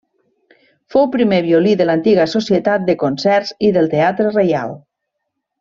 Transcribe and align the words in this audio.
Fou 0.95 1.09
primer 1.15 1.39
violí 1.49 1.75
de 1.81 1.87
l'antiga 1.89 2.27
Societat 2.33 2.89
de 2.89 2.97
Concerts 3.05 3.55
i 3.69 3.73
del 3.77 3.93
Teatre 3.93 4.37
Reial. 4.37 4.79